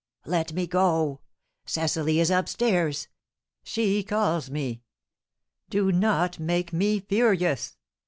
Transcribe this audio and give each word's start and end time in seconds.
"Let 0.25 0.53
me 0.53 0.65
go! 0.65 1.21
Cecily 1.67 2.19
is 2.19 2.31
up 2.31 2.49
stairs; 2.49 3.07
she 3.61 4.01
calls 4.03 4.49
me. 4.49 4.81
Do 5.69 5.91
not 5.91 6.39
make 6.39 6.73
me 6.73 7.01
furious! 7.01 7.77